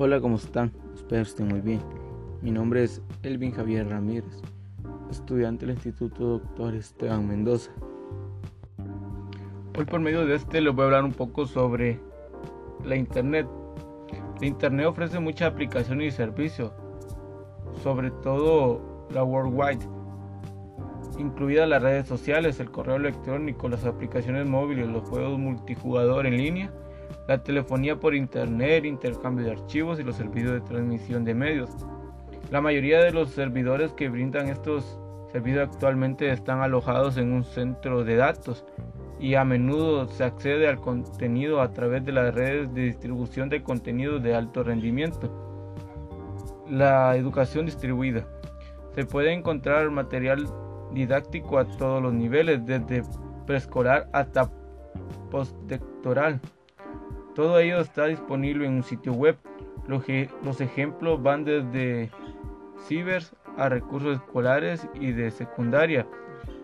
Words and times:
Hola, 0.00 0.20
¿cómo 0.20 0.36
están? 0.36 0.70
Espero 0.94 1.22
estén 1.22 1.48
muy 1.48 1.60
bien. 1.60 1.80
Mi 2.40 2.52
nombre 2.52 2.84
es 2.84 3.02
Elvin 3.24 3.50
Javier 3.50 3.88
Ramírez, 3.88 4.42
estudiante 5.10 5.66
del 5.66 5.74
Instituto 5.74 6.38
Dr. 6.38 6.76
Esteban 6.76 7.26
Mendoza. 7.26 7.72
Hoy 9.76 9.84
por 9.86 9.98
medio 9.98 10.24
de 10.24 10.36
este 10.36 10.60
les 10.60 10.72
voy 10.72 10.82
a 10.82 10.84
hablar 10.84 11.02
un 11.02 11.10
poco 11.10 11.46
sobre 11.46 11.98
la 12.84 12.94
Internet. 12.94 13.48
La 14.40 14.46
Internet 14.46 14.86
ofrece 14.86 15.18
muchas 15.18 15.50
aplicaciones 15.50 16.14
y 16.14 16.16
servicios, 16.16 16.70
sobre 17.82 18.12
todo 18.12 19.08
la 19.10 19.24
Worldwide, 19.24 19.84
incluidas 21.18 21.68
las 21.68 21.82
redes 21.82 22.06
sociales, 22.06 22.60
el 22.60 22.70
correo 22.70 22.94
electrónico, 22.94 23.68
las 23.68 23.84
aplicaciones 23.84 24.48
móviles, 24.48 24.86
los 24.86 25.08
juegos 25.08 25.40
multijugador 25.40 26.24
en 26.28 26.36
línea 26.36 26.72
la 27.26 27.42
telefonía 27.42 27.96
por 27.96 28.14
internet, 28.14 28.84
intercambio 28.84 29.46
de 29.46 29.52
archivos 29.52 30.00
y 30.00 30.02
los 30.02 30.16
servicios 30.16 30.52
de 30.52 30.60
transmisión 30.60 31.24
de 31.24 31.34
medios. 31.34 31.70
La 32.50 32.60
mayoría 32.60 33.02
de 33.02 33.12
los 33.12 33.30
servidores 33.30 33.92
que 33.92 34.08
brindan 34.08 34.48
estos 34.48 34.98
servicios 35.30 35.68
actualmente 35.68 36.30
están 36.30 36.60
alojados 36.60 37.18
en 37.18 37.32
un 37.32 37.44
centro 37.44 38.04
de 38.04 38.16
datos 38.16 38.64
y 39.20 39.34
a 39.34 39.44
menudo 39.44 40.06
se 40.06 40.24
accede 40.24 40.68
al 40.68 40.80
contenido 40.80 41.60
a 41.60 41.72
través 41.72 42.04
de 42.04 42.12
las 42.12 42.34
redes 42.34 42.72
de 42.72 42.82
distribución 42.82 43.48
de 43.48 43.62
contenido 43.62 44.18
de 44.20 44.34
alto 44.34 44.62
rendimiento. 44.62 45.30
La 46.68 47.16
educación 47.16 47.66
distribuida. 47.66 48.26
Se 48.94 49.04
puede 49.04 49.32
encontrar 49.32 49.90
material 49.90 50.46
didáctico 50.92 51.58
a 51.58 51.64
todos 51.64 52.02
los 52.02 52.12
niveles, 52.12 52.64
desde 52.64 53.02
preescolar 53.46 54.08
hasta 54.12 54.50
postdoctoral. 55.30 56.40
Todo 57.38 57.60
ello 57.60 57.78
está 57.78 58.06
disponible 58.06 58.66
en 58.66 58.72
un 58.72 58.82
sitio 58.82 59.12
web. 59.12 59.36
Los, 59.86 60.60
ejemplos 60.60 61.22
van 61.22 61.44
desde 61.44 62.10
cibers 62.88 63.32
a 63.56 63.68
recursos 63.68 64.16
escolares 64.16 64.88
y 64.94 65.12
de 65.12 65.30
secundaria, 65.30 66.04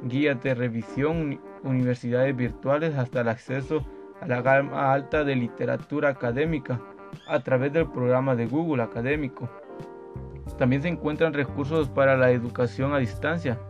guías 0.03 0.43
de 0.43 0.53
revisión, 0.53 1.41
universidades 1.63 2.35
virtuales 2.35 2.97
hasta 2.97 3.21
el 3.21 3.29
acceso 3.29 3.87
a 4.21 4.27
la 4.27 4.43
gama 4.43 4.93
alta 4.93 5.23
de 5.23 5.37
literatura 5.37 6.09
académica 6.09 6.81
a 7.29 7.39
través 7.39 7.73
del 7.73 7.89
programa 7.89 8.35
de 8.35 8.47
Google 8.47 8.83
académico. 8.83 9.49
También 10.59 10.83
se 10.83 10.89
encuentran 10.89 11.35
recursos 11.35 11.89
para 11.89 12.17
la 12.17 12.33
educación 12.33 12.95
a 12.95 12.99
distancia, 12.99 13.61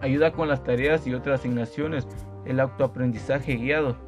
ayuda 0.00 0.32
con 0.32 0.48
las 0.48 0.64
tareas 0.64 1.06
y 1.06 1.12
otras 1.12 1.40
asignaciones, 1.40 2.08
el 2.46 2.60
autoaprendizaje 2.60 3.56
guiado, 3.56 4.05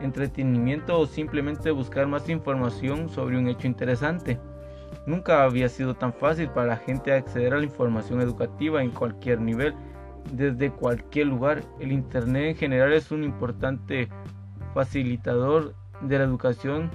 entretenimiento 0.00 0.98
o 0.98 1.06
simplemente 1.06 1.70
buscar 1.70 2.06
más 2.06 2.28
información 2.28 3.08
sobre 3.08 3.38
un 3.38 3.48
hecho 3.48 3.66
interesante. 3.66 4.38
Nunca 5.06 5.44
había 5.44 5.68
sido 5.68 5.94
tan 5.94 6.12
fácil 6.12 6.48
para 6.50 6.68
la 6.68 6.76
gente 6.76 7.12
acceder 7.12 7.54
a 7.54 7.58
la 7.58 7.64
información 7.64 8.20
educativa 8.20 8.82
en 8.82 8.90
cualquier 8.90 9.40
nivel, 9.40 9.74
desde 10.32 10.70
cualquier 10.70 11.26
lugar. 11.26 11.62
El 11.78 11.92
Internet 11.92 12.50
en 12.50 12.56
general 12.56 12.92
es 12.92 13.10
un 13.10 13.24
importante 13.24 14.08
facilitador 14.74 15.74
de 16.02 16.18
la 16.18 16.24
educación, 16.24 16.90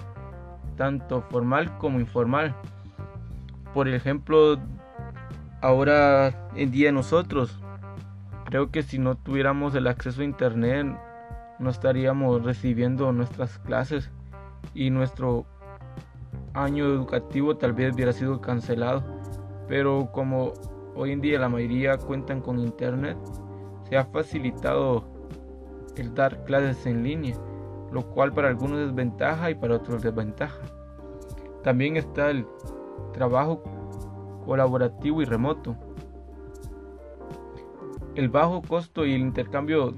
tanto 0.77 1.21
formal 1.21 1.77
como 1.77 1.99
informal. 1.99 2.55
Por 3.73 3.87
ejemplo, 3.87 4.57
ahora 5.61 6.49
en 6.55 6.71
día 6.71 6.91
nosotros, 6.91 7.59
creo 8.45 8.71
que 8.71 8.83
si 8.83 8.99
no 8.99 9.15
tuviéramos 9.15 9.75
el 9.75 9.87
acceso 9.87 10.21
a 10.21 10.25
Internet, 10.25 10.95
no 11.59 11.69
estaríamos 11.69 12.43
recibiendo 12.43 13.11
nuestras 13.11 13.59
clases 13.59 14.09
y 14.73 14.89
nuestro 14.89 15.45
año 16.53 16.85
educativo 16.85 17.57
tal 17.57 17.73
vez 17.73 17.93
hubiera 17.93 18.13
sido 18.13 18.41
cancelado. 18.41 19.03
Pero 19.67 20.09
como 20.11 20.53
hoy 20.95 21.11
en 21.11 21.21
día 21.21 21.39
la 21.39 21.49
mayoría 21.49 21.97
cuentan 21.97 22.41
con 22.41 22.59
internet, 22.59 23.17
se 23.89 23.97
ha 23.97 24.05
facilitado 24.05 25.05
el 25.95 26.13
dar 26.13 26.43
clases 26.43 26.85
en 26.85 27.03
línea, 27.03 27.37
lo 27.91 28.05
cual 28.11 28.33
para 28.33 28.49
algunos 28.49 28.79
es 28.79 28.93
ventaja 28.93 29.49
y 29.49 29.55
para 29.55 29.75
otros 29.75 30.03
desventaja. 30.03 30.59
También 31.63 31.97
está 31.97 32.29
el 32.29 32.45
trabajo 33.13 33.63
colaborativo 34.45 35.21
y 35.21 35.25
remoto. 35.25 35.75
El 38.13 38.29
bajo 38.29 38.61
costo 38.61 39.05
y 39.05 39.13
el 39.13 39.21
intercambio 39.21 39.93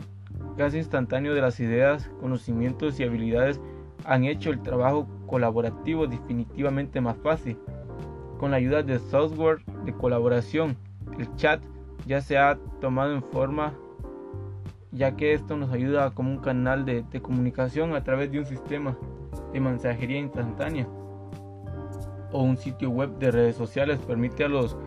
casi 0.58 0.78
instantáneo 0.78 1.34
de 1.34 1.42
las 1.42 1.60
ideas, 1.60 2.10
conocimientos 2.20 3.00
y 3.00 3.04
habilidades 3.04 3.62
han 4.06 4.26
hecho 4.26 4.50
el 4.50 4.62
trabajo 4.62 5.08
colaborativo 5.28 6.08
definitivamente 6.08 7.00
más 7.00 7.18
fácil. 7.18 7.58
Con 8.40 8.52
la 8.52 8.58
ayuda 8.58 8.84
de 8.84 9.00
software 9.00 9.64
de 9.86 9.94
colaboración, 9.94 10.76
el 11.18 11.34
chat 11.36 11.62
ya 12.06 12.22
se 12.22 12.38
ha 12.38 12.58
tomado 12.82 13.14
en 13.14 13.24
forma 13.24 13.74
ya 14.92 15.16
que 15.16 15.34
esto 15.34 15.58
nos 15.58 15.72
ayuda 15.72 16.12
como 16.12 16.32
un 16.32 16.40
canal 16.40 16.86
de, 16.86 17.04
de 17.04 17.22
comunicación 17.22 17.94
a 17.94 18.04
través 18.04 18.32
de 18.32 18.40
un 18.40 18.46
sistema 18.46 18.98
de 19.54 19.60
mensajería 19.60 20.20
instantánea 20.20 20.88
o 22.32 22.42
un 22.42 22.58
sitio 22.58 22.90
web 22.90 23.18
de 23.20 23.32
redes 23.32 23.56
sociales 23.56 24.00
permite 24.00 24.46
a 24.46 24.50
los 24.50 24.78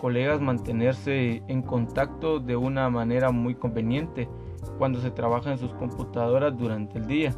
colegas 0.00 0.40
mantenerse 0.40 1.42
en 1.46 1.62
contacto 1.62 2.40
de 2.40 2.56
una 2.56 2.88
manera 2.88 3.30
muy 3.30 3.54
conveniente 3.54 4.28
cuando 4.78 5.00
se 5.00 5.10
trabaja 5.10 5.52
en 5.52 5.58
sus 5.58 5.72
computadoras 5.74 6.56
durante 6.56 6.98
el 6.98 7.06
día. 7.06 7.34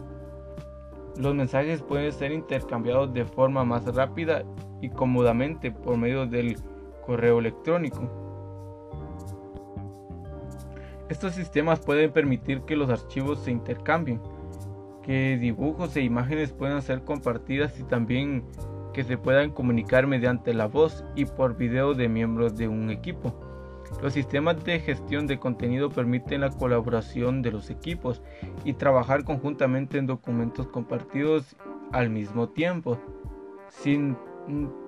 Los 1.16 1.34
mensajes 1.34 1.82
pueden 1.82 2.12
ser 2.12 2.32
intercambiados 2.32 3.12
de 3.12 3.24
forma 3.24 3.64
más 3.64 3.84
rápida 3.94 4.44
y 4.80 4.88
cómodamente 4.88 5.70
por 5.70 5.96
medio 5.96 6.26
del 6.26 6.56
correo 7.04 7.38
electrónico. 7.38 8.08
Estos 11.08 11.34
sistemas 11.34 11.80
pueden 11.80 12.10
permitir 12.10 12.62
que 12.62 12.76
los 12.76 12.88
archivos 12.88 13.40
se 13.40 13.50
intercambien, 13.50 14.20
que 15.02 15.36
dibujos 15.36 15.94
e 15.96 16.00
imágenes 16.00 16.52
puedan 16.52 16.80
ser 16.80 17.02
compartidas 17.04 17.78
y 17.78 17.84
también 17.84 18.44
que 18.94 19.04
se 19.04 19.18
puedan 19.18 19.50
comunicar 19.50 20.06
mediante 20.06 20.54
la 20.54 20.66
voz 20.66 21.04
y 21.14 21.24
por 21.26 21.56
video 21.56 21.94
de 21.94 22.08
miembros 22.08 22.56
de 22.56 22.68
un 22.68 22.90
equipo. 22.90 23.34
Los 24.00 24.14
sistemas 24.14 24.64
de 24.64 24.80
gestión 24.80 25.26
de 25.26 25.38
contenido 25.38 25.90
permiten 25.90 26.40
la 26.40 26.50
colaboración 26.50 27.42
de 27.42 27.52
los 27.52 27.70
equipos 27.70 28.22
y 28.64 28.74
trabajar 28.74 29.24
conjuntamente 29.24 29.98
en 29.98 30.06
documentos 30.06 30.66
compartidos 30.68 31.56
al 31.92 32.10
mismo 32.10 32.48
tiempo, 32.48 32.98
sin, 33.68 34.16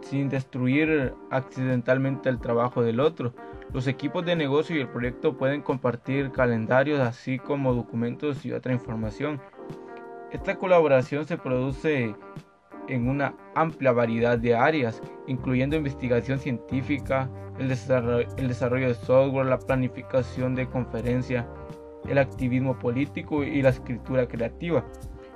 sin 0.03 0.29
destruir 0.29 1.15
accidentalmente 1.31 2.29
el 2.29 2.41
trabajo 2.41 2.83
del 2.83 3.01
otro. 3.01 3.35
Los 3.73 3.87
equipos 3.87 4.25
de 4.25 4.37
negocio 4.37 4.77
y 4.77 4.81
el 4.81 4.89
proyecto 4.89 5.37
pueden 5.37 5.63
compartir 5.63 6.33
calendarios 6.33 7.01
así 7.01 7.39
como 7.39 7.75
documentos 7.75 8.45
y 8.45 8.53
otra 8.53 8.73
información. 8.73 9.41
Esta 10.33 10.57
colaboración 10.57 11.27
se 11.27 11.39
produce 11.39 12.17
en 12.89 13.09
una 13.09 13.35
amplia 13.55 13.93
variedad 13.93 14.39
de 14.39 14.55
áreas, 14.55 15.03
incluyendo 15.27 15.77
investigación 15.77 16.39
científica, 16.39 17.31
el 17.59 17.69
desarrollo, 17.69 18.89
de 18.89 18.95
software, 18.95 19.47
la 19.47 19.59
planificación 19.59 20.55
de 20.55 20.67
conferencia, 20.67 21.47
el 22.09 22.19
activismo 22.19 22.79
político 22.79 23.45
y 23.45 23.63
la 23.63 23.71
escritura 23.71 24.27
creativa. 24.27 24.85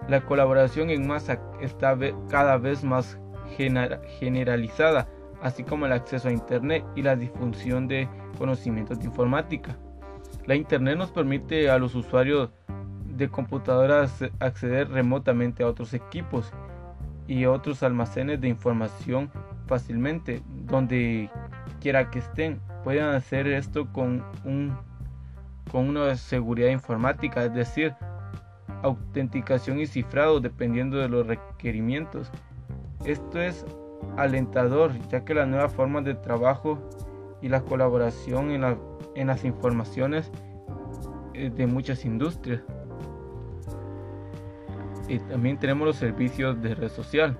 La 0.08 0.20
colaboración 0.24 0.90
en 0.90 1.06
masa 1.06 1.40
está 1.60 1.96
cada 2.28 2.58
vez 2.58 2.84
más 2.84 3.18
generalizada, 4.18 5.08
así 5.42 5.62
como 5.62 5.86
el 5.86 5.92
acceso 5.92 6.28
a 6.28 6.32
Internet 6.32 6.84
y 6.96 7.02
la 7.02 7.16
difusión 7.16 7.88
de 7.88 8.08
conocimientos 8.36 8.98
de 8.98 9.06
informática. 9.06 9.78
La 10.46 10.54
Internet 10.54 10.98
nos 10.98 11.10
permite 11.10 11.70
a 11.70 11.78
los 11.78 11.94
usuarios 11.94 12.50
de 13.04 13.28
computadoras 13.28 14.24
acceder 14.38 14.88
remotamente 14.90 15.62
a 15.62 15.68
otros 15.68 15.94
equipos 15.94 16.52
y 17.28 17.44
otros 17.44 17.82
almacenes 17.82 18.40
de 18.40 18.48
información 18.48 19.30
fácilmente, 19.66 20.42
donde 20.64 21.30
quiera 21.80 22.10
que 22.10 22.18
estén. 22.18 22.58
Pueden 22.82 23.04
hacer 23.04 23.46
esto 23.46 23.86
con, 23.92 24.24
un, 24.44 24.76
con 25.70 25.88
una 25.88 26.16
seguridad 26.16 26.70
informática, 26.70 27.44
es 27.44 27.54
decir, 27.54 27.94
autenticación 28.82 29.78
y 29.78 29.86
cifrado 29.86 30.40
dependiendo 30.40 30.96
de 30.96 31.08
los 31.08 31.26
requerimientos. 31.26 32.32
Esto 33.04 33.40
es 33.40 33.64
alentador, 34.16 34.92
ya 35.08 35.24
que 35.24 35.34
las 35.34 35.46
nuevas 35.46 35.72
formas 35.72 36.04
de 36.04 36.14
trabajo 36.14 36.78
y 37.42 37.48
la 37.48 37.60
colaboración 37.60 38.50
en, 38.50 38.78
en 39.14 39.26
las 39.26 39.44
informaciones 39.44 40.32
eh, 41.34 41.50
de 41.50 41.66
muchas 41.66 42.06
industrias 42.06 42.62
y 45.08 45.18
también 45.18 45.58
tenemos 45.58 45.86
los 45.86 45.96
servicios 45.96 46.60
de 46.62 46.74
red 46.74 46.90
social. 46.90 47.36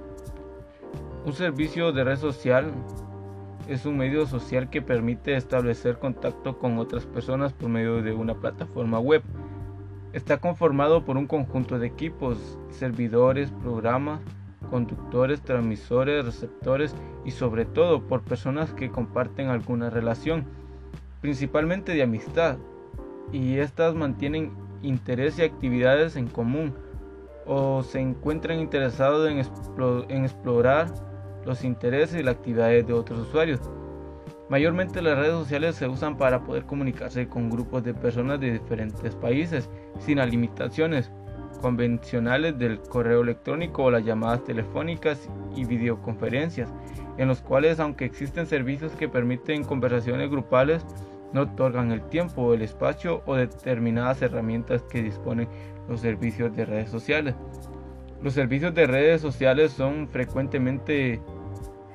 Un 1.24 1.32
servicio 1.32 1.92
de 1.92 2.04
red 2.04 2.16
social 2.16 2.72
es 3.68 3.84
un 3.84 3.98
medio 3.98 4.26
social 4.26 4.70
que 4.70 4.80
permite 4.80 5.36
establecer 5.36 5.98
contacto 5.98 6.58
con 6.58 6.78
otras 6.78 7.04
personas 7.04 7.52
por 7.52 7.68
medio 7.68 8.02
de 8.02 8.14
una 8.14 8.34
plataforma 8.34 8.98
web. 8.98 9.22
Está 10.12 10.38
conformado 10.38 11.04
por 11.04 11.16
un 11.16 11.26
conjunto 11.26 11.78
de 11.78 11.86
equipos, 11.86 12.58
servidores, 12.70 13.50
programas 13.62 14.20
conductores, 14.70 15.40
transmisores, 15.40 16.24
receptores 16.24 16.94
y 17.24 17.30
sobre 17.30 17.64
todo 17.64 18.02
por 18.06 18.22
personas 18.22 18.72
que 18.72 18.90
comparten 18.90 19.48
alguna 19.48 19.90
relación, 19.90 20.44
principalmente 21.20 21.92
de 21.92 22.02
amistad, 22.02 22.58
y 23.32 23.58
estas 23.58 23.94
mantienen 23.94 24.52
interés 24.82 25.38
y 25.38 25.42
actividades 25.42 26.16
en 26.16 26.28
común 26.28 26.74
o 27.48 27.82
se 27.82 27.98
encuentran 27.98 28.60
interesados 28.60 29.28
en, 29.28 29.38
en 30.10 30.24
explorar 30.24 30.92
los 31.44 31.64
intereses 31.64 32.20
y 32.20 32.22
las 32.22 32.36
actividades 32.36 32.86
de 32.86 32.92
otros 32.92 33.20
usuarios. 33.20 33.60
Mayormente 34.50 35.02
las 35.02 35.18
redes 35.18 35.32
sociales 35.32 35.74
se 35.76 35.88
usan 35.88 36.16
para 36.16 36.44
poder 36.44 36.64
comunicarse 36.64 37.28
con 37.28 37.50
grupos 37.50 37.82
de 37.84 37.94
personas 37.94 38.40
de 38.40 38.52
diferentes 38.52 39.14
países 39.14 39.68
sin 39.98 40.18
las 40.18 40.30
limitaciones 40.30 41.10
convencionales 41.60 42.58
del 42.58 42.80
correo 42.80 43.22
electrónico 43.22 43.84
o 43.84 43.90
las 43.90 44.04
llamadas 44.04 44.44
telefónicas 44.44 45.28
y 45.56 45.64
videoconferencias, 45.64 46.72
en 47.16 47.28
los 47.28 47.40
cuales 47.40 47.80
aunque 47.80 48.04
existen 48.04 48.46
servicios 48.46 48.92
que 48.92 49.08
permiten 49.08 49.64
conversaciones 49.64 50.30
grupales, 50.30 50.84
no 51.32 51.42
otorgan 51.42 51.92
el 51.92 52.02
tiempo, 52.08 52.54
el 52.54 52.62
espacio 52.62 53.22
o 53.26 53.34
determinadas 53.34 54.22
herramientas 54.22 54.82
que 54.84 55.02
disponen 55.02 55.48
los 55.88 56.00
servicios 56.00 56.55
de 56.55 56.67
redes 56.67 56.90
sociales. 56.90 57.35
Los 58.23 58.35
servicios 58.35 58.75
de 58.75 58.87
redes 58.87 59.20
sociales 59.20 59.73
son 59.73 60.08
frecuentemente 60.08 61.20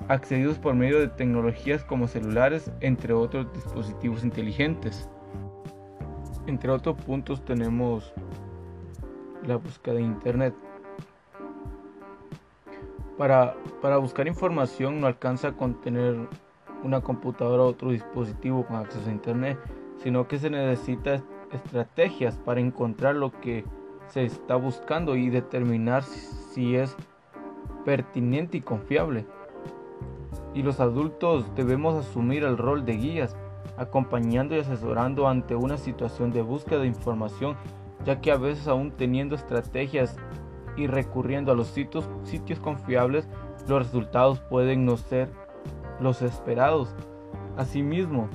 accedidos 0.07 0.57
por 0.57 0.73
medio 0.73 0.99
de 0.99 1.07
tecnologías 1.07 1.83
como 1.83 2.07
celulares, 2.07 2.71
entre 2.81 3.13
otros 3.13 3.51
dispositivos 3.53 4.23
inteligentes. 4.23 5.09
Entre 6.47 6.69
otros 6.71 6.97
puntos 7.03 7.43
tenemos 7.45 8.13
la 9.45 9.57
búsqueda 9.57 9.95
de 9.95 10.01
Internet. 10.01 10.53
Para, 13.17 13.55
para 13.81 13.97
buscar 13.97 14.27
información 14.27 14.99
no 14.99 15.07
alcanza 15.07 15.51
con 15.51 15.79
tener 15.81 16.15
una 16.83 17.01
computadora 17.01 17.63
o 17.63 17.67
otro 17.67 17.91
dispositivo 17.91 18.65
con 18.65 18.77
acceso 18.77 19.07
a 19.07 19.11
Internet, 19.11 19.57
sino 19.97 20.27
que 20.27 20.37
se 20.37 20.49
necesita 20.49 21.21
estrategias 21.51 22.37
para 22.37 22.59
encontrar 22.59 23.15
lo 23.15 23.31
que 23.39 23.63
se 24.13 24.25
está 24.25 24.55
buscando 24.55 25.15
y 25.15 25.29
determinar 25.29 26.03
si 26.03 26.75
es 26.75 26.95
pertinente 27.83 28.57
y 28.57 28.61
confiable 28.61 29.25
y 30.53 30.61
los 30.61 30.79
adultos 30.79 31.45
debemos 31.55 31.95
asumir 31.95 32.43
el 32.43 32.57
rol 32.57 32.85
de 32.85 32.93
guías, 32.93 33.35
acompañando 33.77 34.55
y 34.55 34.59
asesorando 34.59 35.27
ante 35.27 35.55
una 35.55 35.77
situación 35.77 36.31
de 36.31 36.41
búsqueda 36.41 36.81
de 36.81 36.87
información, 36.87 37.55
ya 38.05 38.21
que 38.21 38.31
a 38.31 38.37
veces 38.37 38.67
aún 38.67 38.91
teniendo 38.91 39.35
estrategias 39.35 40.15
y 40.75 40.87
recurriendo 40.87 41.51
a 41.51 41.55
los 41.55 41.67
sitios, 41.67 42.09
sitios 42.23 42.59
confiables, 42.59 43.27
los 43.67 43.83
resultados 43.83 44.39
pueden 44.41 44.85
no 44.85 44.97
ser 44.97 45.29
los 45.99 46.21
esperados. 46.21 46.95
Asimismo, 47.57 48.29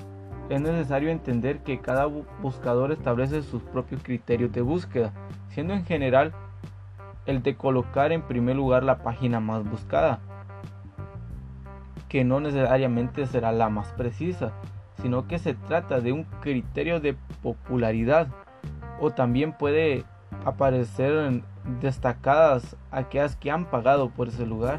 es 0.49 0.61
necesario 0.61 1.11
entender 1.11 1.61
que 1.61 1.81
cada 1.81 2.07
buscador 2.07 2.91
establece 2.93 3.43
sus 3.43 3.63
propios 3.63 4.03
criterios 4.03 4.51
de 4.53 4.63
búsqueda, 4.63 5.13
siendo 5.59 5.75
en 5.75 5.85
general 5.85 6.33
el 7.27 7.43
de 7.43 7.57
colocar 7.57 8.13
en 8.13 8.23
primer 8.23 8.55
lugar 8.55 8.85
la 8.85 9.03
página 9.03 9.41
más 9.41 9.69
buscada, 9.69 10.21
que 12.09 12.23
no 12.23 12.39
necesariamente 12.39 13.27
será 13.27 13.51
la 13.51 13.69
más 13.69 13.89
precisa, 13.95 14.53
sino 15.03 15.27
que 15.27 15.41
se 15.41 15.55
trata 15.55 16.01
de 16.01 16.13
un 16.13 16.23
criterio 16.43 17.01
de 17.01 17.17
popularidad 17.43 18.29
o 19.01 19.11
también 19.11 19.53
puede 19.53 20.05
aparecer 20.45 21.43
destacadas 21.81 22.77
aquellas 22.93 23.35
que 23.35 23.51
han 23.51 23.65
pagado 23.65 24.11
por 24.11 24.29
ese 24.29 24.47
lugar. 24.47 24.79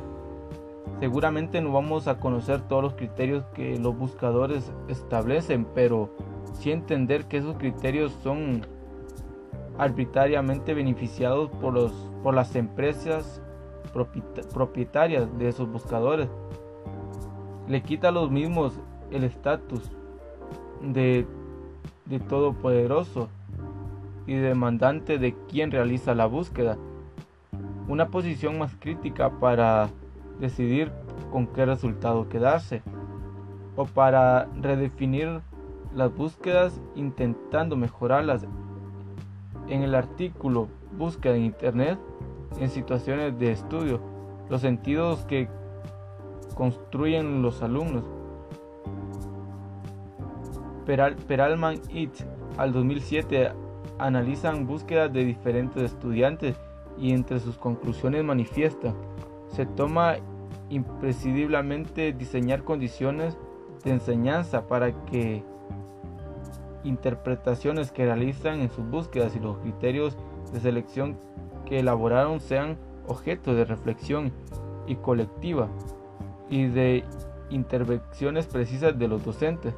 Seguramente 1.01 1.59
no 1.59 1.73
vamos 1.73 2.07
a 2.07 2.19
conocer 2.21 2.61
todos 2.61 2.83
los 2.83 2.93
criterios 2.93 3.43
que 3.53 3.77
los 3.77 3.97
buscadores 3.97 4.71
establecen, 4.87 5.65
pero 5.75 6.09
sí 6.53 6.71
entender 6.71 7.25
que 7.25 7.35
esos 7.35 7.57
criterios 7.57 8.13
son 8.23 8.65
arbitrariamente 9.79 10.75
beneficiados 10.75 11.49
por, 11.49 11.73
los, 11.73 11.91
por 12.21 12.35
las 12.35 12.55
empresas 12.55 13.41
propietarias 14.53 15.27
de 15.39 15.47
esos 15.47 15.67
buscadores 15.71 16.29
le 17.67 17.81
quita 17.81 18.09
a 18.09 18.11
los 18.11 18.29
mismos 18.29 18.73
el 19.11 19.23
estatus 19.23 19.89
de, 20.81 21.25
de 22.05 22.19
todopoderoso 22.19 23.29
y 24.27 24.33
demandante 24.33 25.17
de 25.17 25.35
quien 25.47 25.71
realiza 25.71 26.13
la 26.13 26.25
búsqueda. 26.25 26.77
Una 27.87 28.09
posición 28.09 28.59
más 28.59 28.75
crítica 28.79 29.29
para 29.39 29.89
decidir 30.39 30.91
con 31.31 31.47
qué 31.47 31.65
resultado 31.65 32.27
quedarse 32.27 32.81
o 33.75 33.85
para 33.85 34.49
redefinir 34.55 35.41
las 35.95 36.13
búsquedas 36.13 36.79
intentando 36.95 37.75
mejorarlas. 37.75 38.45
En 39.69 39.83
el 39.83 39.95
artículo 39.95 40.67
Búsqueda 40.97 41.35
en 41.35 41.45
Internet 41.45 41.99
en 42.59 42.69
situaciones 42.69 43.37
de 43.37 43.51
estudio, 43.51 44.01
los 44.49 44.61
sentidos 44.61 45.23
que 45.25 45.47
construyen 46.55 47.41
los 47.41 47.61
alumnos. 47.61 48.03
Peral, 50.85 51.15
Peralman 51.15 51.79
et 51.93 52.11
al 52.57 52.73
2007 52.73 53.51
analizan 53.99 54.65
búsquedas 54.65 55.13
de 55.13 55.23
diferentes 55.23 55.83
estudiantes 55.83 56.55
y 56.97 57.13
entre 57.13 57.39
sus 57.39 57.57
conclusiones 57.57 58.23
manifiesta 58.23 58.93
se 59.47 59.65
toma 59.65 60.15
imprescindiblemente 60.69 62.13
diseñar 62.13 62.63
condiciones 62.63 63.37
de 63.83 63.91
enseñanza 63.91 64.67
para 64.67 65.05
que 65.05 65.43
interpretaciones 66.83 67.91
que 67.91 68.05
realizan 68.05 68.61
en 68.61 68.69
sus 68.69 68.85
búsquedas 68.85 69.35
y 69.35 69.39
los 69.39 69.57
criterios 69.59 70.17
de 70.53 70.59
selección 70.59 71.17
que 71.65 71.79
elaboraron 71.79 72.39
sean 72.39 72.77
objeto 73.07 73.53
de 73.53 73.65
reflexión 73.65 74.31
y 74.87 74.95
colectiva 74.95 75.69
y 76.49 76.67
de 76.67 77.03
intervenciones 77.49 78.47
precisas 78.47 78.97
de 78.97 79.07
los 79.07 79.23
docentes. 79.23 79.75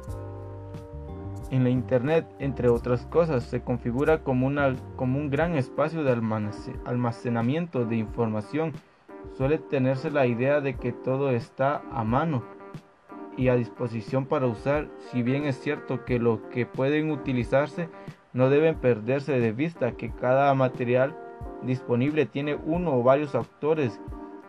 En 1.50 1.64
la 1.64 1.70
Internet, 1.70 2.26
entre 2.38 2.70
otras 2.70 3.04
cosas, 3.06 3.44
se 3.44 3.60
configura 3.60 4.22
como, 4.22 4.46
una, 4.46 4.74
como 4.96 5.18
un 5.18 5.28
gran 5.28 5.54
espacio 5.54 6.02
de 6.02 6.12
almacenamiento 6.86 7.84
de 7.84 7.96
información. 7.96 8.72
Suele 9.36 9.58
tenerse 9.58 10.10
la 10.10 10.26
idea 10.26 10.62
de 10.62 10.76
que 10.76 10.92
todo 10.92 11.30
está 11.30 11.82
a 11.92 12.04
mano 12.04 12.42
y 13.36 13.48
a 13.48 13.56
disposición 13.56 14.26
para 14.26 14.46
usar, 14.46 14.88
si 15.10 15.22
bien 15.22 15.44
es 15.44 15.58
cierto 15.58 16.04
que 16.04 16.18
lo 16.18 16.48
que 16.50 16.66
pueden 16.66 17.10
utilizarse 17.10 17.88
no 18.32 18.48
deben 18.48 18.76
perderse 18.76 19.38
de 19.38 19.52
vista 19.52 19.92
que 19.92 20.10
cada 20.10 20.52
material 20.54 21.16
disponible 21.62 22.26
tiene 22.26 22.54
uno 22.54 22.94
o 22.94 23.02
varios 23.02 23.34
autores 23.34 24.00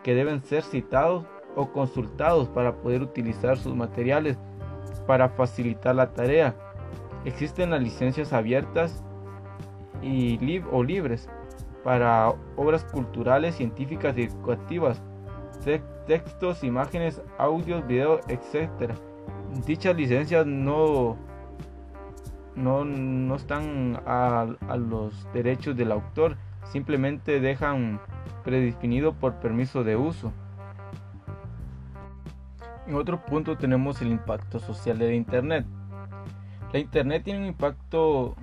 que 0.02 0.14
deben 0.14 0.42
ser 0.42 0.62
citados 0.62 1.24
o 1.56 1.70
consultados 1.70 2.48
para 2.48 2.76
poder 2.76 3.02
utilizar 3.02 3.56
sus 3.56 3.74
materiales 3.74 4.38
para 5.06 5.28
facilitar 5.28 5.94
la 5.94 6.12
tarea. 6.12 6.54
Existen 7.24 7.70
las 7.70 7.82
licencias 7.82 8.32
abiertas 8.32 9.02
y 10.02 10.62
o 10.70 10.82
libres 10.82 11.28
para 11.82 12.34
obras 12.56 12.84
culturales, 12.84 13.54
científicas 13.54 14.16
y 14.18 14.22
educativas, 14.22 15.02
textos, 16.06 16.64
imágenes, 16.64 17.22
audios, 17.38 17.86
videos, 17.86 18.20
etc. 18.28 18.92
Dichas 19.66 19.96
licencias 19.96 20.46
no, 20.46 21.16
no, 22.54 22.84
no 22.84 23.34
están 23.36 24.00
a, 24.06 24.46
los 24.76 25.26
derechos 25.32 25.76
del 25.76 25.92
autor, 25.92 26.36
simplemente 26.64 27.40
dejan 27.40 28.00
predefinido 28.42 29.14
por 29.14 29.34
permiso 29.34 29.84
de 29.84 29.96
uso. 29.96 30.32
En 32.86 32.96
otro 32.96 33.24
punto 33.24 33.56
tenemos 33.56 34.02
el 34.02 34.08
impacto 34.08 34.58
social 34.58 34.98
de 34.98 35.14
Internet. 35.14 35.66
La 36.72 36.78
Internet 36.78 37.22
tiene 37.24 37.40
un 37.40 37.46
impacto 37.46 38.34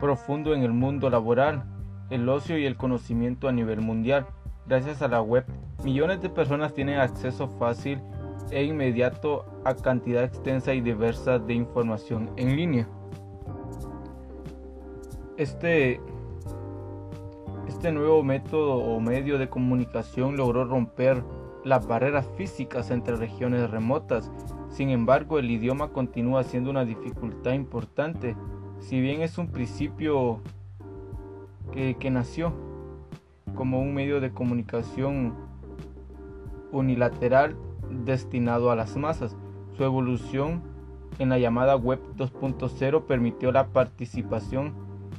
profundo 0.00 0.54
en 0.54 0.62
el 0.62 0.72
mundo 0.72 1.08
laboral, 1.08 1.64
el 2.08 2.28
ocio 2.28 2.58
y 2.58 2.66
el 2.66 2.76
conocimiento 2.76 3.48
a 3.48 3.52
nivel 3.52 3.80
mundial. 3.80 4.26
Gracias 4.66 5.02
a 5.02 5.08
la 5.08 5.22
web, 5.22 5.44
millones 5.84 6.20
de 6.20 6.28
personas 6.28 6.74
tienen 6.74 6.98
acceso 6.98 7.48
fácil 7.48 8.00
e 8.50 8.64
inmediato 8.64 9.44
a 9.64 9.74
cantidad 9.74 10.24
extensa 10.24 10.74
y 10.74 10.80
diversa 10.80 11.38
de 11.38 11.54
información 11.54 12.30
en 12.36 12.56
línea. 12.56 12.88
Este, 15.36 16.00
este 17.68 17.92
nuevo 17.92 18.22
método 18.22 18.74
o 18.74 19.00
medio 19.00 19.38
de 19.38 19.48
comunicación 19.48 20.36
logró 20.36 20.64
romper 20.64 21.22
las 21.64 21.86
barreras 21.86 22.28
físicas 22.36 22.90
entre 22.90 23.16
regiones 23.16 23.70
remotas. 23.70 24.30
Sin 24.68 24.90
embargo, 24.90 25.38
el 25.38 25.50
idioma 25.50 25.88
continúa 25.88 26.44
siendo 26.44 26.70
una 26.70 26.84
dificultad 26.84 27.52
importante, 27.52 28.36
si 28.78 29.00
bien 29.00 29.20
es 29.22 29.38
un 29.38 29.48
principio 29.48 30.40
que, 31.72 32.10
nació 32.10 32.52
como 33.54 33.80
un 33.80 33.94
medio 33.94 34.20
de 34.20 34.32
comunicación 34.32 35.34
unilateral 36.72 37.56
destinado 37.90 38.70
a 38.70 38.76
las 38.76 38.96
masas. 38.96 39.36
Su 39.76 39.84
evolución 39.84 40.62
en 41.18 41.28
la 41.28 41.38
llamada 41.38 41.76
Web 41.76 42.00
2.0 42.16 43.04
permitió 43.04 43.52
la 43.52 43.68
participación 43.68 44.74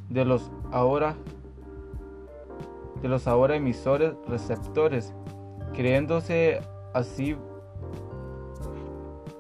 de 0.10 0.25
los 0.25 0.51
ahora 0.72 1.15
de 3.01 3.10
los 3.10 3.27
ahora 3.27 3.55
emisores 3.55 4.13
receptores, 4.27 5.13
creándose 5.74 6.62
así 6.93 7.36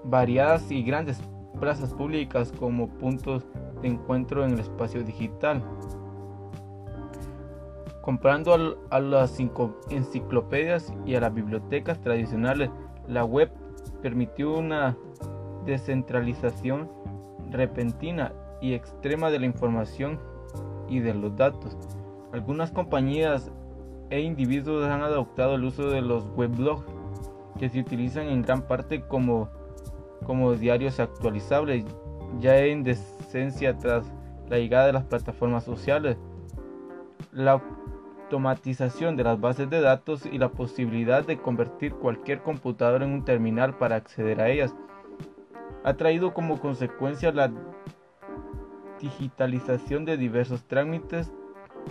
variadas 0.03 0.71
y 0.71 0.83
grandes 0.83 1.21
plazas 1.59 1.93
públicas 1.93 2.51
como 2.59 2.89
puntos 2.89 3.45
de 3.81 3.89
encuentro 3.89 4.43
en 4.43 4.53
el 4.53 4.59
espacio 4.59 5.03
digital. 5.03 5.63
Comprando 8.01 8.79
a 8.89 8.99
las 8.99 9.39
enciclopedias 9.89 10.91
y 11.05 11.15
a 11.15 11.21
las 11.21 11.33
bibliotecas 11.33 12.01
tradicionales, 12.01 12.71
la 13.07 13.23
web 13.23 13.51
permitió 14.01 14.57
una 14.57 14.97
descentralización 15.65 16.89
repentina 17.51 18.33
y 18.59 18.73
extrema 18.73 19.29
de 19.29 19.39
la 19.39 19.45
información 19.45 20.19
y 20.87 20.99
de 20.99 21.13
los 21.13 21.35
datos. 21.35 21.77
Algunas 22.33 22.71
compañías 22.71 23.51
e 24.09 24.21
individuos 24.21 24.87
han 24.87 25.01
adoptado 25.01 25.55
el 25.55 25.63
uso 25.63 25.89
de 25.89 26.01
los 26.01 26.25
weblogs, 26.35 26.85
que 27.59 27.69
se 27.69 27.79
utilizan 27.79 28.27
en 28.27 28.41
gran 28.41 28.63
parte 28.63 29.01
como, 29.01 29.49
como 30.25 30.53
diarios 30.53 30.99
actualizables, 30.99 31.85
ya 32.39 32.57
en 32.57 32.83
decencia 32.83 33.77
tras 33.77 34.11
la 34.49 34.57
llegada 34.57 34.87
de 34.87 34.93
las 34.93 35.03
plataformas 35.03 35.63
sociales. 35.63 36.17
La 37.31 37.61
automatización 38.31 39.17
de 39.17 39.25
las 39.25 39.41
bases 39.41 39.69
de 39.69 39.81
datos 39.81 40.25
y 40.25 40.37
la 40.37 40.47
posibilidad 40.49 41.25
de 41.25 41.37
convertir 41.37 41.93
cualquier 41.95 42.41
computadora 42.41 43.03
en 43.03 43.11
un 43.11 43.25
terminal 43.25 43.77
para 43.77 43.97
acceder 43.97 44.39
a 44.39 44.49
ellas 44.49 44.73
ha 45.83 45.95
traído 45.95 46.33
como 46.33 46.57
consecuencia 46.61 47.33
la 47.33 47.51
digitalización 49.01 50.05
de 50.05 50.15
diversos 50.15 50.63
trámites 50.63 51.33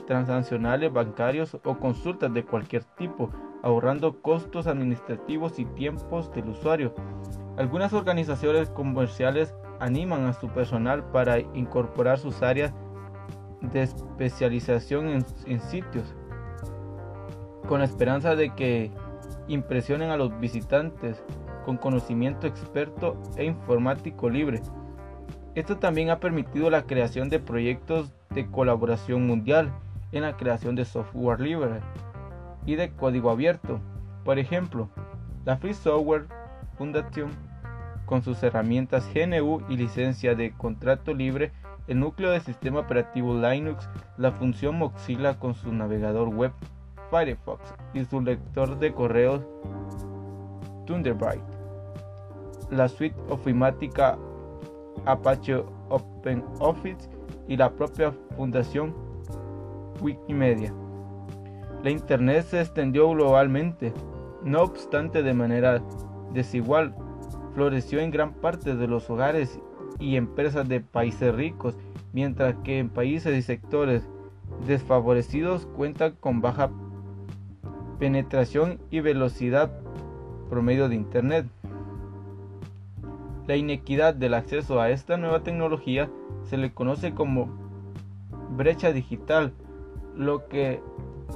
transaccionales 0.06 0.90
bancarios 0.90 1.59
o 1.62 1.78
consultas 1.78 2.32
de 2.32 2.44
cualquier 2.44 2.85
tipo, 2.85 3.30
ahorrando 3.62 4.23
costos 4.23 4.66
administrativos 4.66 5.59
y 5.59 5.66
tiempos 5.66 6.32
del 6.32 6.49
usuario. 6.49 6.94
Algunas 7.59 7.92
organizaciones 7.92 8.70
comerciales 8.70 9.54
animan 9.78 10.25
a 10.25 10.32
su 10.32 10.49
personal 10.49 11.04
para 11.11 11.40
incorporar 11.40 12.18
sus 12.18 12.40
áreas 12.40 12.73
de 13.61 13.82
especialización 13.82 15.09
en, 15.09 15.26
en 15.47 15.61
sitios, 15.61 16.14
con 17.68 17.80
la 17.80 17.86
esperanza 17.86 18.36
de 18.36 18.50
que 18.54 18.90
impresionen 19.48 20.10
a 20.10 20.16
los 20.16 20.38
visitantes 20.40 21.22
con 21.64 21.76
conocimiento 21.76 22.46
experto 22.46 23.20
e 23.36 23.44
informático 23.44 24.28
libre. 24.30 24.62
Esto 25.54 25.78
también 25.78 26.10
ha 26.10 26.20
permitido 26.20 26.70
la 26.70 26.82
creación 26.82 27.28
de 27.28 27.40
proyectos 27.40 28.12
de 28.30 28.46
colaboración 28.50 29.26
mundial 29.26 29.72
en 30.12 30.22
la 30.22 30.36
creación 30.36 30.76
de 30.76 30.84
software 30.84 31.40
libre 31.40 31.80
y 32.66 32.76
de 32.76 32.92
código 32.92 33.30
abierto. 33.30 33.80
Por 34.24 34.38
ejemplo, 34.38 34.88
la 35.44 35.56
Free 35.56 35.74
Software 35.74 36.26
Foundation 36.76 37.30
con 38.06 38.22
sus 38.22 38.42
herramientas 38.42 39.08
GNU 39.14 39.62
y 39.68 39.76
licencia 39.76 40.34
de 40.34 40.52
contrato 40.52 41.14
libre, 41.14 41.52
el 41.86 42.00
núcleo 42.00 42.30
de 42.30 42.40
sistema 42.40 42.80
operativo 42.80 43.34
Linux, 43.34 43.88
la 44.16 44.32
función 44.32 44.76
Mozilla 44.76 45.38
con 45.38 45.54
su 45.54 45.72
navegador 45.72 46.28
web 46.28 46.52
Firefox 47.10 47.74
y 47.92 48.04
su 48.04 48.20
lector 48.20 48.78
de 48.78 48.92
correos 48.92 49.42
Thunderbird, 50.86 51.40
la 52.70 52.88
suite 52.88 53.16
ofimática 53.28 54.18
Apache 55.04 55.62
OpenOffice 55.88 57.08
y 57.48 57.56
la 57.56 57.70
propia 57.70 58.12
fundación 58.36 58.94
Wikimedia. 60.00 60.72
La 61.82 61.90
Internet 61.90 62.46
se 62.46 62.60
extendió 62.60 63.08
globalmente, 63.10 63.92
no 64.44 64.62
obstante 64.62 65.22
de 65.22 65.34
manera 65.34 65.82
desigual, 66.32 66.94
floreció 67.54 68.00
en 68.00 68.10
gran 68.10 68.34
parte 68.34 68.74
de 68.74 68.86
los 68.86 69.08
hogares 69.10 69.58
y 69.98 70.16
empresas 70.16 70.68
de 70.68 70.80
países 70.80 71.34
ricos, 71.34 71.76
mientras 72.12 72.54
que 72.64 72.78
en 72.78 72.90
países 72.90 73.36
y 73.36 73.42
sectores 73.42 74.08
desfavorecidos 74.66 75.66
cuentan 75.66 76.16
con 76.20 76.40
baja 76.40 76.70
penetración 78.00 78.80
y 78.90 79.00
velocidad 79.00 79.71
promedio 80.49 80.88
de 80.88 80.97
Internet. 80.97 81.47
La 83.47 83.57
inequidad 83.57 84.14
del 84.14 84.35
acceso 84.35 84.80
a 84.80 84.90
esta 84.90 85.19
nueva 85.19 85.42
tecnología 85.42 86.11
se 86.45 86.57
le 86.57 86.73
conoce 86.73 87.14
como 87.14 87.50
brecha 88.57 88.92
digital, 88.92 89.52
lo 90.16 90.49
que 90.49 90.80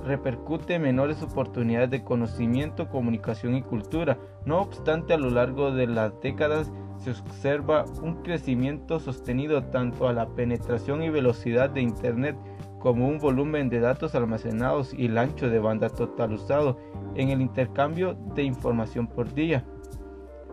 repercute 0.06 0.74
en 0.74 0.82
menores 0.82 1.22
oportunidades 1.22 1.90
de 1.90 2.02
conocimiento, 2.02 2.88
comunicación 2.88 3.54
y 3.54 3.62
cultura. 3.62 4.18
No 4.46 4.60
obstante, 4.60 5.12
a 5.12 5.18
lo 5.18 5.30
largo 5.30 5.70
de 5.70 5.86
las 5.86 6.18
décadas 6.22 6.72
se 6.98 7.10
observa 7.10 7.84
un 8.02 8.22
crecimiento 8.22 9.00
sostenido 9.00 9.64
tanto 9.64 10.08
a 10.08 10.12
la 10.12 10.28
penetración 10.28 11.02
y 11.02 11.10
velocidad 11.10 11.70
de 11.70 11.82
Internet 11.82 12.36
como 12.84 13.08
un 13.08 13.18
volumen 13.18 13.70
de 13.70 13.80
datos 13.80 14.14
almacenados 14.14 14.92
y 14.92 15.06
el 15.06 15.16
ancho 15.16 15.48
de 15.48 15.58
banda 15.58 15.88
total 15.88 16.34
usado 16.34 16.76
en 17.14 17.30
el 17.30 17.40
intercambio 17.40 18.12
de 18.34 18.42
información 18.42 19.06
por 19.06 19.32
día 19.32 19.64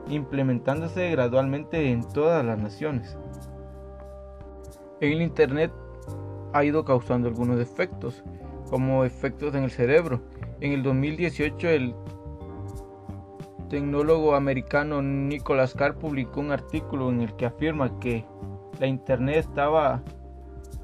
implementándose 0.08 1.12
gradualmente 1.12 1.92
en 1.92 2.08
todas 2.08 2.46
las 2.46 2.58
naciones. 2.58 3.18
El 5.02 5.22
Internet 5.22 5.74
ha 6.54 6.64
ido 6.64 6.86
causando 6.86 7.28
algunos 7.28 7.60
efectos, 7.60 8.24
como 8.70 9.04
efectos 9.04 9.54
en 9.54 9.66
el 9.66 9.72
cerebro. 9.72 10.22
En 10.62 10.72
el 10.72 10.84
2018 10.84 11.68
el 11.68 11.94
tecnólogo 13.70 14.36
americano 14.36 15.02
Nicholas 15.02 15.74
Carr 15.74 15.96
publicó 15.96 16.40
un 16.40 16.54
artículo 16.54 17.10
en 17.10 17.24
el 17.24 17.36
que 17.36 17.46
afirma 17.46 18.00
que 18.00 18.26
la 18.80 18.88
Internet 18.88 19.36
estaba 19.36 20.02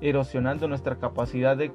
erosionando 0.01 0.67
nuestra 0.67 0.97
capacidad 0.97 1.57
de 1.57 1.71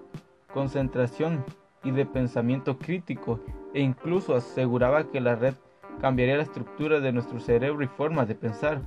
concentración 0.53 1.45
y 1.85 1.91
de 1.91 2.07
pensamiento 2.07 2.79
crítico 2.79 3.41
e 3.75 3.81
incluso 3.81 4.35
aseguraba 4.35 5.11
que 5.11 5.21
la 5.21 5.35
red 5.35 5.55
cambiaría 6.01 6.37
la 6.37 6.43
estructura 6.43 7.01
de 7.01 7.13
nuestro 7.13 7.41
cerebro 7.41 7.83
y 7.85 7.89
forma 7.89 8.25
de 8.25 8.35
pensar. 8.35 8.81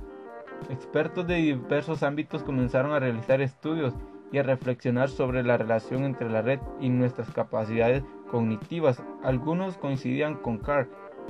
Expertos 0.70 1.26
de 1.26 1.36
diversos 1.36 2.02
ámbitos 2.02 2.42
comenzaron 2.42 2.92
a 2.92 2.98
realizar 2.98 3.40
estudios 3.40 3.94
y 4.32 4.38
a 4.38 4.42
reflexionar 4.42 5.08
sobre 5.08 5.42
la 5.42 5.56
relación 5.56 6.04
entre 6.04 6.30
la 6.30 6.42
red 6.42 6.58
y 6.80 6.88
nuestras 6.88 7.30
capacidades 7.30 8.02
cognitivas. 8.30 9.02
Algunos 9.22 9.76
coincidían 9.76 10.36
con 10.36 10.58
Carr, 10.58 10.88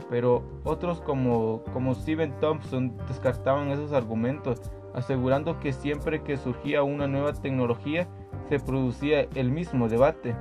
pero 0.09 0.43
otros 0.65 1.01
como, 1.01 1.63
como 1.73 1.95
Steven 1.95 2.39
Thompson 2.41 2.97
descartaban 3.09 3.69
esos 3.69 3.93
argumentos, 3.93 4.63
asegurando 4.97 5.61
que 5.61 5.73
siempre 5.73 6.23
que 6.23 6.39
surgía 6.39 6.83
una 6.83 7.07
nueva 7.07 7.35
tecnología 7.35 8.09
se 8.49 8.59
producía 8.59 9.29
el 9.35 9.51
mismo 9.51 9.89
debate. 9.89 10.35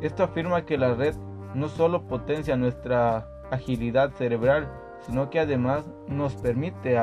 Esto 0.00 0.22
afirma 0.22 0.66
que 0.66 0.78
la 0.78 0.94
red 0.94 1.16
no 1.54 1.68
solo 1.68 2.06
potencia 2.06 2.56
nuestra 2.56 3.26
agilidad 3.50 4.12
cerebral, 4.12 4.70
sino 5.00 5.30
que 5.30 5.40
además 5.40 5.84
nos 6.06 6.36
permite, 6.36 7.02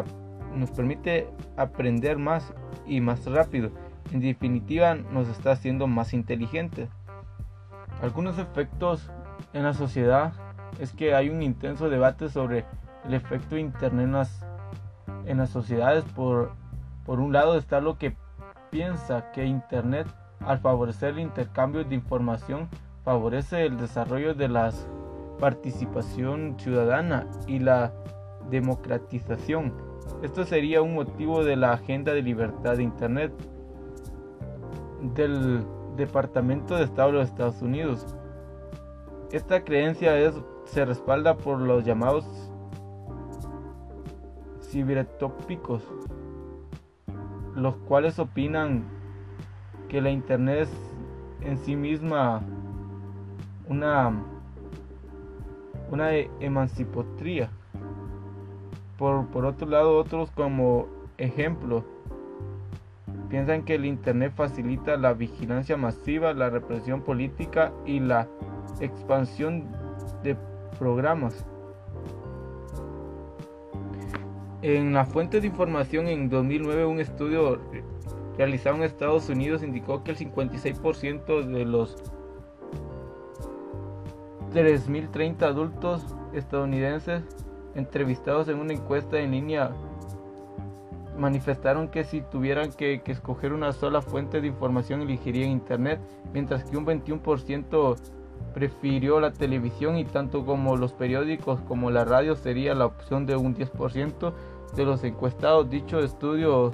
nos 0.56 0.72
permite 0.72 1.28
aprender 1.58 2.18
más 2.18 2.54
y 2.86 3.02
más 3.02 3.26
rápido. 3.26 3.72
En 4.14 4.20
definitiva, 4.20 4.94
nos 4.94 5.28
está 5.28 5.52
haciendo 5.52 5.88
más 5.88 6.14
inteligentes. 6.14 6.90
Algunos 8.02 8.38
efectos 8.38 9.12
en 9.54 9.64
la 9.64 9.74
sociedad 9.74 10.34
es 10.80 10.94
que 10.94 11.16
hay 11.16 11.30
un 11.30 11.42
intenso 11.42 11.90
debate 11.90 12.30
sobre 12.30 12.64
el 13.06 13.16
efecto 13.16 13.58
Internet 13.58 14.08
en 15.28 15.38
las, 15.38 15.50
sociedades. 15.50 16.04
Por, 16.16 16.52
por 17.06 17.20
un 17.20 17.34
lado 17.34 17.58
está 17.58 17.80
lo 17.82 17.98
que 17.98 18.16
piensa 18.70 19.32
que 19.32 19.46
Internet, 19.46 20.08
al 20.40 20.60
favorecer 20.60 21.10
el 21.10 21.20
intercambio 21.20 21.84
de 21.84 21.96
información, 21.96 22.68
favorece 23.04 23.66
el 23.66 23.78
desarrollo 23.78 24.34
de 24.34 24.48
las 24.50 24.88
participación 25.40 26.56
ciudadana 26.58 27.28
y 27.48 27.60
la 27.60 27.94
democratización. 28.50 29.74
Esto 30.24 30.46
sería 30.46 30.82
un 30.82 30.96
motivo 30.96 31.44
de 31.44 31.56
la 31.56 31.74
agenda 31.74 32.14
de 32.14 32.22
libertad 32.22 32.78
de 32.78 32.84
Internet 32.84 33.34
del 35.14 35.64
Departamento 35.96 36.76
de 36.76 36.84
Estado 36.84 37.12
de 37.12 37.18
los 37.20 37.30
Estados 37.30 37.62
Unidos. 37.62 38.16
Esta 39.32 39.64
creencia 39.64 40.18
es, 40.18 40.34
se 40.66 40.86
respalda 40.86 41.38
por 41.38 41.60
los 41.60 41.84
llamados 41.84 42.26
los 47.56 47.76
cuales 47.88 48.20
opinan 48.20 48.84
que 49.90 50.02
la 50.02 50.12
Internet 50.12 50.62
es 50.62 50.70
en 51.42 51.58
sí 51.58 51.76
misma 51.76 52.42
una 53.68 54.14
una 55.90 56.12
emancipatría. 56.40 57.50
Por, 58.98 59.28
por 59.28 59.46
otro 59.46 59.68
lado, 59.68 59.98
otros 59.98 60.32
como 60.32 60.88
ejemplo 61.18 61.84
piensan 63.30 63.64
que 63.64 63.76
el 63.76 63.86
Internet 63.86 64.34
facilita 64.36 64.98
la 64.98 65.14
vigilancia 65.14 65.78
masiva, 65.78 66.34
la 66.34 66.50
represión 66.50 67.02
política 67.02 67.72
y 67.86 68.00
la 68.00 68.28
expansión 68.80 69.66
de 70.24 70.36
programas. 70.80 71.46
En 74.62 74.94
la 74.94 75.06
fuente 75.06 75.40
de 75.40 75.48
información 75.48 76.08
en 76.08 76.30
2009 76.30 76.86
un 76.86 77.00
estudio 77.00 77.60
realizado 78.38 78.78
en 78.78 78.84
Estados 78.84 79.30
Unidos 79.30 79.62
indicó 79.62 80.04
que 80.04 80.12
el 80.12 80.18
56% 80.18 81.46
de 81.46 81.66
los 81.66 81.98
3.030 84.54 85.44
adultos 85.44 86.04
estadounidenses 86.34 87.24
entrevistados 87.76 88.48
en 88.48 88.60
una 88.60 88.74
encuesta 88.74 89.20
en 89.20 89.32
línea 89.32 89.72
manifestaron 91.18 91.88
que 91.88 92.04
si 92.04 92.22
tuvieran 92.22 92.72
que, 92.72 93.02
escoger 93.06 93.54
una 93.54 93.74
sola 93.74 94.02
fuente 94.02 94.42
de 94.42 94.48
información 94.48 95.02
elegirían 95.02 95.50
Internet, 95.50 96.00
mientras 96.34 96.64
que 96.64 96.78
un 96.78 96.86
21% 96.86 97.96
prefirió 98.54 99.20
la 99.20 99.32
televisión 99.32 99.98
y 99.98 100.06
tanto 100.06 100.46
como 100.46 100.78
los 100.78 100.94
periódicos 100.94 101.60
como 101.62 101.92
la 101.92 102.06
radio 102.06 102.36
sería 102.36 102.74
la 102.74 102.86
opción 102.86 103.26
de 103.26 103.36
un 103.36 103.56
10% 103.56 104.34
de 104.76 104.86
los 104.86 105.04
encuestados. 105.04 105.70
Dicho 105.70 106.00
estudio 106.00 106.72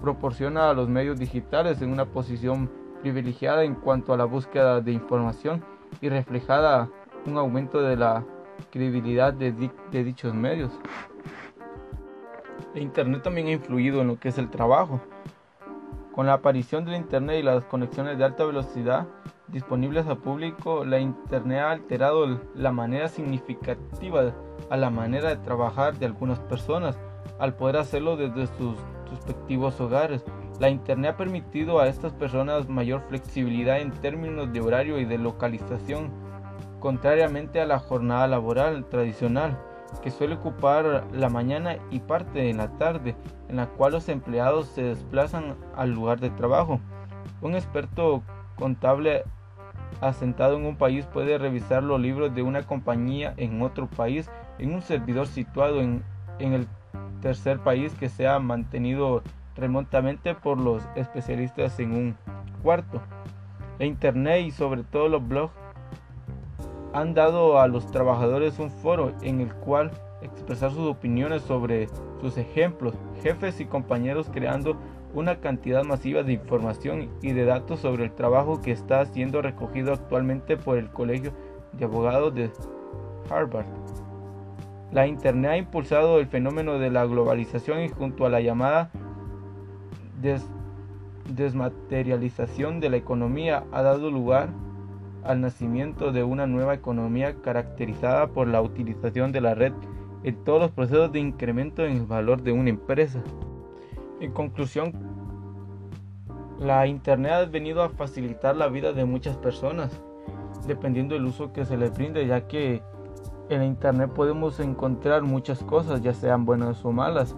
proporciona 0.00 0.70
a 0.70 0.74
los 0.74 0.88
medios 0.88 1.18
digitales 1.18 1.82
en 1.82 1.90
una 1.92 2.06
posición 2.06 2.70
privilegiada 3.02 3.64
en 3.64 3.74
cuanto 3.74 4.12
a 4.12 4.16
la 4.16 4.24
búsqueda 4.24 4.80
de 4.80 4.92
información 4.92 5.64
y 6.00 6.08
reflejada 6.08 6.88
un 7.26 7.36
aumento 7.36 7.80
de 7.82 7.96
la 7.96 8.24
credibilidad 8.70 9.32
de, 9.32 9.70
dichos 9.90 10.34
medios. 10.34 10.72
Internet 12.74 13.22
también 13.22 13.48
ha 13.48 13.52
influido 13.52 14.00
en 14.00 14.08
lo 14.08 14.18
que 14.18 14.28
es 14.28 14.38
el 14.38 14.50
trabajo. 14.50 15.00
Con 16.12 16.26
la 16.26 16.34
aparición 16.34 16.84
del 16.84 16.96
Internet 16.96 17.40
y 17.40 17.42
las 17.42 17.64
conexiones 17.64 18.18
de 18.18 18.24
alta 18.24 18.44
velocidad 18.44 19.06
disponibles 19.52 20.06
al 20.06 20.18
público, 20.18 20.84
la 20.84 20.98
Internet 20.98 21.60
ha 21.60 21.70
alterado 21.70 22.40
la 22.54 22.72
manera 22.72 23.08
significativa 23.08 24.32
a 24.70 24.76
la 24.76 24.90
manera 24.90 25.30
de 25.30 25.36
trabajar 25.36 25.98
de 25.98 26.06
algunas 26.06 26.38
personas, 26.40 26.98
al 27.38 27.54
poder 27.54 27.76
hacerlo 27.76 28.16
desde 28.16 28.46
sus 28.56 28.76
respectivos 29.10 29.80
hogares. 29.80 30.24
La 30.58 30.68
Internet 30.68 31.12
ha 31.14 31.16
permitido 31.16 31.80
a 31.80 31.88
estas 31.88 32.12
personas 32.12 32.68
mayor 32.68 33.02
flexibilidad 33.08 33.80
en 33.80 33.90
términos 33.90 34.52
de 34.52 34.60
horario 34.60 34.98
y 34.98 35.04
de 35.04 35.18
localización, 35.18 36.10
contrariamente 36.78 37.60
a 37.60 37.66
la 37.66 37.78
jornada 37.78 38.26
laboral 38.26 38.84
tradicional 38.88 39.58
que 40.02 40.10
suele 40.10 40.36
ocupar 40.36 41.04
la 41.12 41.28
mañana 41.28 41.76
y 41.90 42.00
parte 42.00 42.38
de 42.40 42.54
la 42.54 42.68
tarde, 42.78 43.16
en 43.48 43.56
la 43.56 43.66
cual 43.66 43.92
los 43.92 44.08
empleados 44.08 44.68
se 44.68 44.82
desplazan 44.82 45.56
al 45.74 45.90
lugar 45.90 46.20
de 46.20 46.30
trabajo. 46.30 46.80
Un 47.42 47.54
experto 47.54 48.22
contable 48.56 49.24
asentado 50.00 50.56
en 50.56 50.66
un 50.66 50.76
país 50.76 51.06
puede 51.06 51.38
revisar 51.38 51.82
los 51.82 52.00
libros 52.00 52.34
de 52.34 52.42
una 52.42 52.62
compañía 52.62 53.34
en 53.36 53.62
otro 53.62 53.86
país 53.86 54.30
en 54.58 54.74
un 54.74 54.82
servidor 54.82 55.26
situado 55.26 55.80
en, 55.80 56.02
el 56.38 56.66
tercer 57.20 57.58
país 57.58 57.94
que 57.94 58.08
sea 58.08 58.38
mantenido 58.38 59.22
remotamente 59.56 60.34
por 60.34 60.58
los 60.58 60.82
especialistas 60.96 61.78
en 61.80 61.92
un 61.92 62.16
cuarto. 62.62 63.02
La 63.78 63.84
internet 63.84 64.46
y 64.46 64.50
sobre 64.50 64.84
todo 64.84 65.08
los 65.08 65.26
blogs 65.26 65.52
han 66.92 67.14
dado 67.14 67.60
a 67.60 67.68
los 67.68 67.90
trabajadores 67.90 68.58
un 68.58 68.70
foro 68.70 69.12
en 69.22 69.40
el 69.40 69.54
cual 69.54 69.90
expresar 70.22 70.70
sus 70.70 70.88
opiniones 70.88 71.42
sobre 71.42 71.88
sus 72.20 72.36
ejemplos, 72.36 72.94
jefes 73.22 73.60
y 73.60 73.66
compañeros 73.66 74.28
creando 74.32 74.76
una 75.14 75.40
cantidad 75.40 75.84
masiva 75.84 76.22
de 76.22 76.34
información 76.34 77.08
y 77.22 77.32
de 77.32 77.44
datos 77.44 77.80
sobre 77.80 78.04
el 78.04 78.12
trabajo 78.12 78.60
que 78.60 78.72
está 78.72 79.04
siendo 79.06 79.42
recogido 79.42 79.92
actualmente 79.92 80.56
por 80.56 80.78
el 80.78 80.90
Colegio 80.90 81.32
de 81.72 81.84
Abogados 81.84 82.34
de 82.34 82.50
Harvard. 83.30 83.66
La 84.92 85.06
Internet 85.06 85.50
ha 85.50 85.56
impulsado 85.56 86.18
el 86.18 86.26
fenómeno 86.26 86.78
de 86.78 86.90
la 86.90 87.04
globalización 87.04 87.80
y 87.80 87.88
junto 87.88 88.26
a 88.26 88.30
la 88.30 88.40
llamada 88.40 88.90
desmaterialización 91.28 92.80
de 92.80 92.90
la 92.90 92.96
economía 92.96 93.64
ha 93.72 93.82
dado 93.82 94.10
lugar 94.10 94.48
al 95.22 95.40
nacimiento 95.40 96.12
de 96.12 96.24
una 96.24 96.46
nueva 96.46 96.74
economía 96.74 97.36
caracterizada 97.42 98.28
por 98.28 98.48
la 98.48 98.62
utilización 98.62 99.32
de 99.32 99.40
la 99.40 99.54
red 99.54 99.72
en 100.22 100.44
todos 100.44 100.60
los 100.60 100.70
procesos 100.70 101.12
de 101.12 101.20
incremento 101.20 101.84
en 101.84 101.92
el 101.98 102.06
valor 102.06 102.42
de 102.42 102.52
una 102.52 102.70
empresa. 102.70 103.22
En 104.20 104.32
conclusión, 104.32 104.92
la 106.58 106.86
Internet 106.86 107.32
ha 107.32 107.44
venido 107.46 107.82
a 107.82 107.88
facilitar 107.88 108.54
la 108.54 108.68
vida 108.68 108.92
de 108.92 109.06
muchas 109.06 109.36
personas, 109.38 109.98
dependiendo 110.66 111.14
del 111.14 111.24
uso 111.24 111.54
que 111.54 111.64
se 111.64 111.78
le 111.78 111.88
brinde, 111.88 112.26
ya 112.26 112.46
que 112.46 112.82
en 113.48 113.62
Internet 113.62 114.10
podemos 114.12 114.60
encontrar 114.60 115.22
muchas 115.22 115.62
cosas, 115.64 116.02
ya 116.02 116.12
sean 116.12 116.44
buenas 116.44 116.84
o 116.84 116.92
malas. 116.92 117.34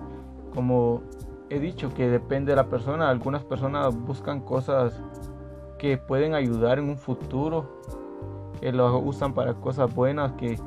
Como 0.53 1.03
he 1.51 1.61
dicho, 1.61 1.95
que 1.95 2.09
depende 2.09 2.51
de 2.51 2.57
la 2.57 2.69
persona. 2.69 3.09
Algunas 3.09 3.45
personas 3.45 3.97
buscan 3.97 4.41
cosas 4.41 5.01
que 5.79 5.99
pueden 5.99 6.35
ayudar 6.35 6.81
en 6.81 6.89
un 6.89 6.99
futuro, 6.99 7.81
que 8.61 8.73
lo 8.73 8.99
usan 8.99 9.35
para 9.35 9.55
cosas 9.55 9.95
buenas, 9.95 10.33
que 10.33 10.59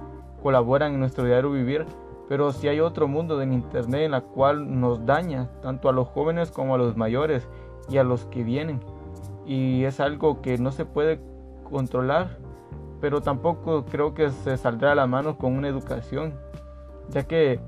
colaboran 0.42 0.94
en 0.94 1.02
nuestro 1.02 1.26
diario 1.26 1.52
vivir. 1.52 1.86
Pero 2.28 2.52
si 2.52 2.68
hay 2.68 2.80
otro 2.80 3.08
mundo 3.08 3.42
en 3.42 3.54
Internet 3.54 4.02
en 4.02 4.12
la 4.12 4.22
cual 4.22 4.80
nos 4.80 5.06
daña, 5.06 5.50
tanto 5.62 5.90
a 5.90 5.94
los 5.94 6.08
jóvenes 6.08 6.52
como 6.52 6.76
a 6.76 6.78
los 6.78 6.98
mayores 6.98 7.48
y 7.90 7.98
a 7.98 8.04
los 8.04 8.26
que 8.26 8.44
vienen. 8.44 8.80
Y 9.46 9.84
es 9.84 10.00
algo 10.00 10.42
que 10.42 10.58
no 10.58 10.72
se 10.72 10.86
puede 10.86 11.20
controlar, 11.70 12.38
pero 13.00 13.22
tampoco 13.22 13.86
creo 13.86 14.14
que 14.14 14.32
se 14.32 14.58
saldrá 14.58 14.94
a 14.94 14.96
la 14.96 15.06
mano 15.06 15.38
con 15.38 15.54
una 15.56 15.68
educación, 15.68 16.34
ya 17.10 17.24
que 17.28 17.60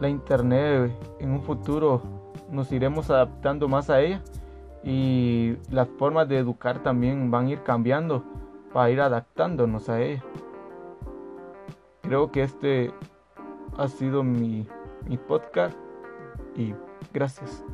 la 0.00 0.08
Internet 0.08 0.92
en 1.18 1.32
un 1.32 1.42
futuro 1.42 2.02
nos 2.50 2.70
iremos 2.70 3.10
adaptando 3.10 3.66
más 3.66 3.90
a 3.90 4.00
ella 4.00 4.22
y 4.84 5.56
las 5.70 5.88
formas 5.98 6.28
de 6.28 6.38
educar 6.38 6.82
también 6.82 7.30
van 7.30 7.46
a 7.46 7.50
ir 7.50 7.62
cambiando 7.64 8.22
para 8.72 8.90
ir 8.90 9.00
adaptándonos 9.00 9.88
a 9.88 10.00
ella. 10.00 10.22
Creo 12.02 12.30
que 12.30 12.44
este 12.44 12.92
ha 13.76 13.88
sido 13.88 14.22
mi, 14.22 14.66
mi 15.06 15.16
podcast 15.16 15.76
y 16.56 16.74
gracias. 17.12 17.64